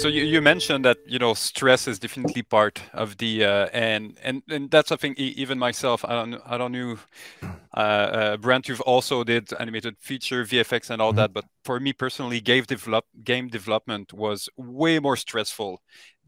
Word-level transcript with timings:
so 0.00 0.08
you, 0.08 0.22
you 0.22 0.40
mentioned 0.40 0.84
that 0.84 0.96
you 1.06 1.18
know 1.18 1.34
stress 1.34 1.86
is 1.86 1.98
definitely 1.98 2.42
part 2.42 2.80
of 2.94 3.18
the 3.18 3.44
uh, 3.44 3.66
and 3.72 4.16
and 4.22 4.42
and 4.48 4.70
that's 4.70 4.88
something 4.88 5.14
even 5.16 5.58
myself 5.58 6.04
I 6.04 6.14
don't 6.14 6.40
I 6.46 6.56
don't 6.56 6.72
know 6.72 6.98
uh, 7.76 7.80
uh, 7.80 8.36
Brent 8.38 8.68
you've 8.68 8.80
also 8.80 9.24
did 9.24 9.52
animated 9.60 9.96
feature 9.98 10.44
VFX 10.44 10.90
and 10.90 11.02
all 11.02 11.10
mm-hmm. 11.10 11.18
that 11.18 11.32
but 11.34 11.44
for 11.64 11.78
me 11.78 11.92
personally 11.92 12.40
game 12.40 12.64
develop 12.64 13.04
game 13.22 13.48
development 13.48 14.12
was 14.12 14.48
way 14.56 14.98
more 14.98 15.16
stressful 15.16 15.82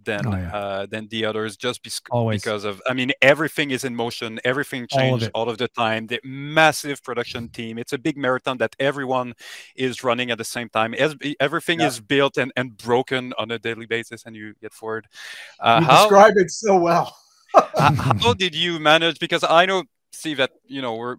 than 0.04 0.26
oh, 0.26 0.30
yeah. 0.30 0.56
uh, 0.56 0.86
than 0.86 1.08
the 1.08 1.24
others 1.24 1.56
just 1.56 1.82
be- 1.82 1.90
because 2.30 2.64
of 2.64 2.82
I 2.88 2.94
mean 2.94 3.12
everything 3.20 3.70
is 3.70 3.84
in 3.84 3.94
motion, 3.94 4.40
everything 4.44 4.86
changes 4.88 5.28
all, 5.34 5.42
all, 5.44 5.50
of 5.50 5.58
the 5.58 5.68
time. 5.68 6.06
The 6.06 6.20
massive 6.24 7.02
production 7.02 7.48
team. 7.48 7.78
It's 7.78 7.92
a 7.92 7.98
big 7.98 8.16
marathon 8.16 8.58
that 8.58 8.74
everyone 8.78 9.34
is 9.76 10.04
running 10.04 10.30
at 10.30 10.38
the 10.38 10.44
same 10.44 10.68
time. 10.68 10.94
As, 10.94 11.14
everything 11.40 11.80
yeah. 11.80 11.86
is 11.86 12.00
built 12.00 12.36
and, 12.36 12.52
and 12.56 12.76
broken 12.76 13.32
on 13.38 13.50
a 13.50 13.58
daily 13.58 13.86
basis, 13.86 14.24
and 14.26 14.34
you 14.36 14.54
get 14.60 14.72
forward. 14.72 15.06
Uh, 15.60 15.78
you 15.80 15.86
how, 15.86 16.02
describe 16.02 16.36
it 16.36 16.50
so 16.50 16.78
well. 16.78 17.16
how 17.78 18.34
did 18.38 18.54
you 18.54 18.78
manage? 18.78 19.18
Because 19.18 19.44
I 19.44 19.66
know 19.66 19.84
see 20.12 20.34
that 20.34 20.50
you 20.66 20.82
know 20.82 20.94
we're 20.94 21.16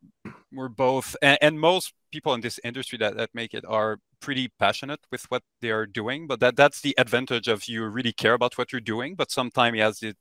we're 0.53 0.69
both 0.69 1.15
and, 1.21 1.37
and, 1.41 1.59
most 1.59 1.93
people 2.11 2.33
in 2.33 2.41
this 2.41 2.59
industry 2.63 2.97
that, 2.97 3.17
that 3.17 3.29
make 3.33 3.53
it 3.53 3.65
are 3.67 3.97
pretty 4.19 4.47
passionate 4.59 4.99
with 5.11 5.23
what 5.29 5.41
they 5.61 5.71
are 5.71 5.85
doing 5.85 6.27
but 6.27 6.39
that 6.39 6.55
that's 6.55 6.81
the 6.81 6.93
advantage 6.97 7.47
of 7.47 7.65
you 7.67 7.85
really 7.85 8.13
care 8.13 8.33
about 8.33 8.57
what 8.57 8.71
you're 8.71 8.79
doing 8.79 9.15
but 9.15 9.31
sometimes 9.31 9.77
it 9.77 9.81
has 9.81 9.99
the 9.99 10.15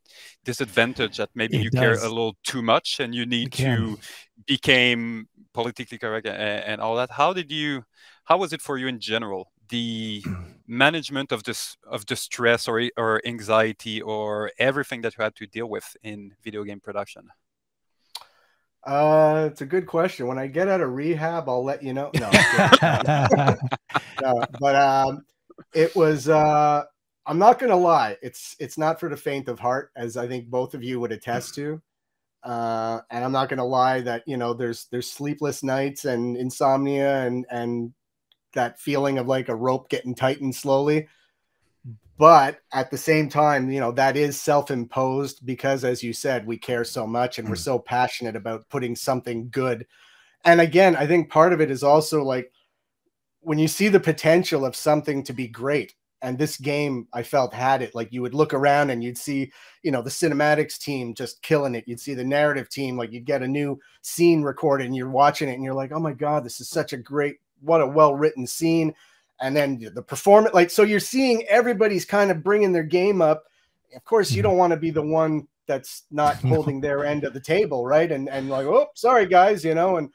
disadvantage 0.44 1.18
that 1.18 1.28
maybe 1.34 1.58
it 1.58 1.64
you 1.64 1.70
does. 1.70 1.80
care 1.80 1.94
a 1.94 2.08
little 2.08 2.36
too 2.44 2.62
much 2.62 2.98
and 2.98 3.14
you 3.14 3.26
need 3.26 3.52
to 3.52 3.98
become 4.46 5.28
politically 5.52 5.98
correct 5.98 6.26
and, 6.26 6.36
and 6.36 6.80
all 6.80 6.96
that. 6.96 7.10
How 7.10 7.32
did 7.32 7.50
you 7.50 7.84
how 8.24 8.38
was 8.38 8.52
it 8.52 8.62
for 8.62 8.78
you 8.78 8.86
in 8.86 9.00
general 9.00 9.52
the 9.68 10.22
management 10.66 11.32
of 11.32 11.44
this 11.44 11.76
of 11.86 12.06
the 12.06 12.16
stress 12.16 12.68
or 12.68 12.82
or 12.96 13.20
anxiety 13.26 14.00
or 14.00 14.50
everything 14.58 15.02
that 15.02 15.16
you 15.16 15.24
had 15.24 15.34
to 15.36 15.46
deal 15.46 15.68
with 15.68 15.96
in 16.02 16.34
video 16.42 16.64
game 16.64 16.80
production 16.80 17.28
uh, 18.84 19.48
it's 19.50 19.60
a 19.60 19.66
good 19.66 19.86
question. 19.86 20.26
When 20.26 20.38
I 20.38 20.46
get 20.46 20.68
out 20.68 20.80
of 20.80 20.92
rehab, 20.92 21.48
I'll 21.48 21.64
let 21.64 21.82
you 21.82 21.92
know. 21.92 22.10
No, 22.14 22.30
no 24.22 24.44
but 24.60 24.76
um, 24.76 25.24
it 25.72 25.94
was. 25.94 26.28
Uh, 26.28 26.84
I'm 27.24 27.38
not 27.38 27.58
gonna 27.58 27.76
lie. 27.76 28.16
It's 28.22 28.56
it's 28.58 28.76
not 28.76 28.98
for 28.98 29.08
the 29.08 29.16
faint 29.16 29.48
of 29.48 29.60
heart, 29.60 29.92
as 29.94 30.16
I 30.16 30.26
think 30.26 30.48
both 30.48 30.74
of 30.74 30.82
you 30.82 30.98
would 31.00 31.12
attest 31.12 31.54
to. 31.56 31.80
Uh, 32.42 33.00
and 33.10 33.24
I'm 33.24 33.30
not 33.30 33.48
gonna 33.48 33.64
lie 33.64 34.00
that 34.00 34.24
you 34.26 34.36
know 34.36 34.52
there's 34.52 34.86
there's 34.86 35.08
sleepless 35.08 35.62
nights 35.62 36.04
and 36.04 36.36
insomnia 36.36 37.22
and 37.24 37.46
and 37.50 37.92
that 38.54 38.80
feeling 38.80 39.18
of 39.18 39.28
like 39.28 39.48
a 39.48 39.54
rope 39.54 39.88
getting 39.88 40.14
tightened 40.14 40.54
slowly 40.54 41.06
but 42.18 42.60
at 42.72 42.90
the 42.90 42.98
same 42.98 43.28
time 43.28 43.70
you 43.70 43.80
know 43.80 43.92
that 43.92 44.16
is 44.16 44.40
self-imposed 44.40 45.44
because 45.44 45.84
as 45.84 46.02
you 46.02 46.12
said 46.12 46.46
we 46.46 46.56
care 46.56 46.84
so 46.84 47.06
much 47.06 47.38
and 47.38 47.48
we're 47.48 47.54
mm. 47.54 47.64
so 47.64 47.78
passionate 47.78 48.36
about 48.36 48.68
putting 48.68 48.94
something 48.94 49.48
good. 49.50 49.86
And 50.44 50.60
again 50.60 50.96
i 50.96 51.06
think 51.06 51.30
part 51.30 51.52
of 51.52 51.60
it 51.60 51.70
is 51.70 51.82
also 51.82 52.22
like 52.22 52.52
when 53.40 53.58
you 53.58 53.68
see 53.68 53.88
the 53.88 54.00
potential 54.00 54.64
of 54.64 54.76
something 54.76 55.22
to 55.24 55.32
be 55.32 55.48
great 55.48 55.94
and 56.20 56.38
this 56.38 56.56
game 56.56 57.06
i 57.12 57.22
felt 57.22 57.54
had 57.54 57.82
it 57.82 57.94
like 57.94 58.12
you 58.12 58.22
would 58.22 58.34
look 58.34 58.54
around 58.54 58.90
and 58.90 59.02
you'd 59.02 59.18
see 59.18 59.52
you 59.82 59.90
know 59.90 60.02
the 60.02 60.10
cinematics 60.10 60.78
team 60.78 61.14
just 61.14 61.42
killing 61.42 61.74
it. 61.74 61.84
You'd 61.86 62.00
see 62.00 62.14
the 62.14 62.24
narrative 62.24 62.68
team 62.68 62.96
like 62.96 63.12
you'd 63.12 63.24
get 63.24 63.42
a 63.42 63.48
new 63.48 63.78
scene 64.02 64.42
recorded 64.42 64.86
and 64.86 64.96
you're 64.96 65.10
watching 65.10 65.48
it 65.48 65.54
and 65.54 65.64
you're 65.64 65.74
like 65.74 65.92
oh 65.92 66.00
my 66.00 66.12
god 66.12 66.44
this 66.44 66.60
is 66.60 66.68
such 66.68 66.92
a 66.92 66.96
great 66.96 67.36
what 67.60 67.80
a 67.80 67.86
well 67.86 68.14
written 68.14 68.46
scene 68.46 68.94
and 69.42 69.54
then 69.56 69.90
the 69.94 70.02
performance 70.02 70.54
like 70.54 70.70
so 70.70 70.82
you're 70.82 71.00
seeing 71.00 71.44
everybody's 71.48 72.04
kind 72.04 72.30
of 72.30 72.42
bringing 72.42 72.72
their 72.72 72.82
game 72.82 73.20
up. 73.20 73.44
Of 73.94 74.04
course 74.04 74.30
you 74.30 74.36
mm-hmm. 74.36 74.50
don't 74.50 74.58
want 74.58 74.70
to 74.70 74.78
be 74.78 74.90
the 74.90 75.02
one 75.02 75.46
that's 75.66 76.04
not 76.10 76.36
holding 76.52 76.80
their 76.80 77.04
end 77.04 77.24
of 77.24 77.34
the 77.34 77.40
table 77.40 77.84
right? 77.84 78.10
And 78.10 78.28
and 78.28 78.48
like 78.48 78.66
oh 78.66 78.86
sorry 78.94 79.26
guys 79.26 79.64
you 79.64 79.74
know? 79.74 79.96
And 79.96 80.10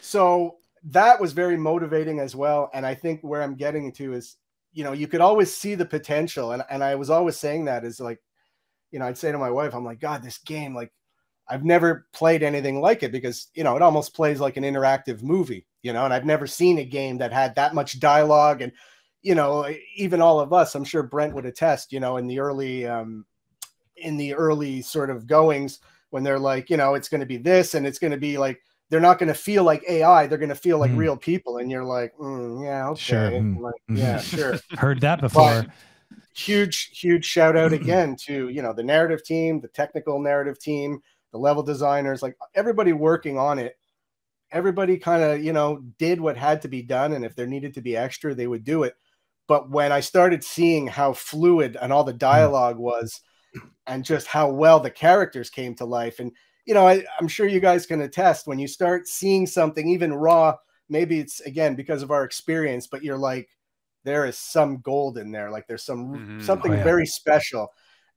so 0.00 0.58
that 0.84 1.20
was 1.20 1.32
very 1.32 1.56
motivating 1.56 2.20
as 2.20 2.36
well. 2.36 2.70
And 2.74 2.86
i 2.86 2.94
think 2.94 3.20
where 3.22 3.42
i'm 3.42 3.56
getting 3.56 3.90
to 3.92 4.12
is 4.12 4.36
you 4.72 4.84
know 4.84 4.92
you 4.92 5.08
could 5.08 5.20
always 5.20 5.54
see 5.54 5.74
the 5.74 5.86
potential. 5.86 6.52
And, 6.52 6.62
and 6.70 6.84
i 6.84 6.94
was 6.94 7.10
always 7.10 7.36
saying 7.36 7.64
that 7.64 7.84
is 7.84 7.98
like 7.98 8.20
you 8.90 8.98
know 8.98 9.06
i'd 9.06 9.18
say 9.18 9.32
to 9.32 9.38
my 9.38 9.50
wife 9.50 9.74
i'm 9.74 9.84
like 9.84 10.00
god 10.00 10.22
this 10.22 10.38
game 10.38 10.74
like 10.74 10.92
i've 11.48 11.64
never 11.64 12.06
played 12.12 12.42
anything 12.42 12.80
like 12.80 13.02
it 13.02 13.10
because 13.10 13.48
you 13.54 13.64
know 13.64 13.74
it 13.74 13.82
almost 13.82 14.14
plays 14.14 14.38
like 14.38 14.56
an 14.56 14.64
interactive 14.64 15.22
movie 15.22 15.66
you 15.82 15.92
know, 15.92 16.04
and 16.04 16.14
I've 16.14 16.24
never 16.24 16.46
seen 16.46 16.78
a 16.78 16.84
game 16.84 17.18
that 17.18 17.32
had 17.32 17.54
that 17.56 17.74
much 17.74 18.00
dialogue 18.00 18.62
and 18.62 18.72
you 19.22 19.36
know, 19.36 19.72
even 19.94 20.20
all 20.20 20.40
of 20.40 20.52
us, 20.52 20.74
I'm 20.74 20.84
sure 20.84 21.04
Brent 21.04 21.32
would 21.34 21.46
attest, 21.46 21.92
you 21.92 22.00
know, 22.00 22.16
in 22.16 22.26
the 22.26 22.40
early 22.40 22.86
um 22.86 23.24
in 23.96 24.16
the 24.16 24.34
early 24.34 24.82
sort 24.82 25.10
of 25.10 25.26
goings 25.26 25.78
when 26.10 26.22
they're 26.22 26.38
like, 26.38 26.70
you 26.70 26.76
know, 26.76 26.94
it's 26.94 27.08
going 27.08 27.20
to 27.20 27.26
be 27.26 27.36
this 27.36 27.74
and 27.74 27.86
it's 27.86 27.98
going 27.98 28.10
to 28.10 28.16
be 28.16 28.36
like 28.36 28.60
they're 28.90 29.00
not 29.00 29.18
going 29.18 29.28
to 29.28 29.34
feel 29.34 29.64
like 29.64 29.82
AI. 29.88 30.26
They're 30.26 30.36
going 30.36 30.50
to 30.50 30.54
feel 30.54 30.78
like 30.78 30.90
mm. 30.90 30.98
real 30.98 31.16
people. 31.16 31.56
And 31.56 31.70
you're 31.70 31.84
like, 31.84 32.14
mm, 32.18 32.62
yeah, 32.62 32.88
okay. 32.90 33.00
Sure. 33.00 33.30
Mm. 33.30 33.58
Like, 33.58 33.80
yeah, 33.88 34.20
sure. 34.20 34.58
Heard 34.76 35.00
that 35.00 35.22
before. 35.22 35.62
But 35.62 35.70
huge, 36.36 36.90
huge 37.00 37.24
shout 37.24 37.56
out 37.56 37.72
again 37.72 38.16
to, 38.26 38.50
you 38.50 38.60
know, 38.60 38.74
the 38.74 38.82
narrative 38.82 39.24
team, 39.24 39.60
the 39.62 39.68
technical 39.68 40.20
narrative 40.20 40.58
team, 40.58 41.00
the 41.32 41.38
level 41.38 41.62
designers, 41.62 42.22
like 42.22 42.36
everybody 42.54 42.92
working 42.92 43.38
on 43.38 43.58
it 43.58 43.78
everybody 44.52 44.98
kind 44.98 45.22
of 45.22 45.42
you 45.42 45.52
know 45.52 45.82
did 45.98 46.20
what 46.20 46.36
had 46.36 46.62
to 46.62 46.68
be 46.68 46.82
done 46.82 47.12
and 47.12 47.24
if 47.24 47.34
there 47.34 47.46
needed 47.46 47.74
to 47.74 47.80
be 47.80 47.96
extra 47.96 48.34
they 48.34 48.46
would 48.46 48.64
do 48.64 48.82
it 48.82 48.94
but 49.48 49.70
when 49.70 49.90
i 49.90 50.00
started 50.00 50.44
seeing 50.44 50.86
how 50.86 51.12
fluid 51.12 51.76
and 51.80 51.92
all 51.92 52.04
the 52.04 52.12
hmm. 52.12 52.18
dialogue 52.18 52.78
was 52.78 53.20
and 53.86 54.04
just 54.04 54.26
how 54.26 54.50
well 54.50 54.80
the 54.80 54.90
characters 54.90 55.50
came 55.50 55.74
to 55.74 55.84
life 55.84 56.20
and 56.20 56.32
you 56.66 56.74
know 56.74 56.86
I, 56.86 57.04
i'm 57.18 57.28
sure 57.28 57.46
you 57.46 57.60
guys 57.60 57.86
can 57.86 58.02
attest 58.02 58.46
when 58.46 58.58
you 58.58 58.68
start 58.68 59.08
seeing 59.08 59.46
something 59.46 59.88
even 59.88 60.12
raw 60.12 60.54
maybe 60.88 61.18
it's 61.18 61.40
again 61.40 61.74
because 61.74 62.02
of 62.02 62.10
our 62.10 62.24
experience 62.24 62.86
but 62.86 63.02
you're 63.02 63.18
like 63.18 63.48
there 64.04 64.26
is 64.26 64.38
some 64.38 64.80
gold 64.80 65.18
in 65.18 65.32
there 65.32 65.50
like 65.50 65.66
there's 65.66 65.84
some 65.84 66.08
mm-hmm. 66.08 66.40
something 66.40 66.72
oh, 66.72 66.76
yeah. 66.76 66.84
very 66.84 67.06
special 67.06 67.68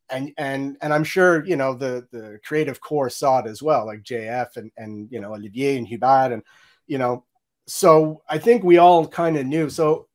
and 0.10 0.32
and 0.38 0.78
and 0.82 0.94
I'm 0.94 1.04
sure 1.04 1.46
you 1.46 1.56
know 1.56 1.74
the 1.74 2.08
the 2.12 2.40
creative 2.46 2.82
core 2.82 3.10
saw 3.10 3.40
it 3.40 3.48
as 3.48 3.62
well, 3.62 3.86
like 3.86 4.04
JF 4.04 4.58
and 4.58 4.72
and 4.78 5.08
you 5.12 5.20
know 5.20 5.34
Olivier 5.34 5.78
and 5.78 5.88
Hubert 5.88 6.32
and 6.32 6.44
you 6.88 6.98
know, 6.98 7.24
so 7.68 8.22
I 8.30 8.38
think 8.38 8.64
we 8.64 8.78
all 8.78 9.08
kind 9.08 9.38
of 9.38 9.46
knew. 9.46 9.70
So 9.70 10.08